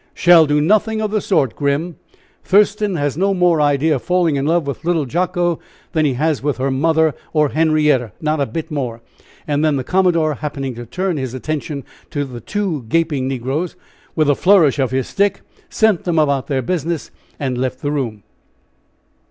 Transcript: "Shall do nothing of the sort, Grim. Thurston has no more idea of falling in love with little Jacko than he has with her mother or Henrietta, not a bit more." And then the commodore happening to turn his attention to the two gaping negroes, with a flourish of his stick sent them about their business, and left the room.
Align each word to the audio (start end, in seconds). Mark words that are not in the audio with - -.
"Shall 0.15 0.47
do 0.47 0.59
nothing 0.59 0.99
of 0.99 1.11
the 1.11 1.21
sort, 1.21 1.55
Grim. 1.55 1.95
Thurston 2.43 2.95
has 2.95 3.17
no 3.19 3.35
more 3.35 3.61
idea 3.61 3.93
of 3.97 4.01
falling 4.01 4.35
in 4.35 4.47
love 4.47 4.65
with 4.65 4.83
little 4.83 5.05
Jacko 5.05 5.59
than 5.91 6.05
he 6.05 6.13
has 6.13 6.41
with 6.41 6.57
her 6.57 6.71
mother 6.71 7.13
or 7.33 7.49
Henrietta, 7.49 8.11
not 8.19 8.41
a 8.41 8.47
bit 8.47 8.71
more." 8.71 9.01
And 9.45 9.63
then 9.63 9.75
the 9.75 9.83
commodore 9.83 10.33
happening 10.33 10.73
to 10.73 10.87
turn 10.87 11.17
his 11.17 11.35
attention 11.35 11.83
to 12.09 12.25
the 12.25 12.41
two 12.41 12.85
gaping 12.89 13.27
negroes, 13.27 13.75
with 14.15 14.27
a 14.27 14.33
flourish 14.33 14.79
of 14.79 14.89
his 14.89 15.07
stick 15.07 15.41
sent 15.69 16.03
them 16.03 16.17
about 16.17 16.47
their 16.47 16.63
business, 16.63 17.11
and 17.39 17.59
left 17.59 17.81
the 17.83 17.91
room. 17.91 18.23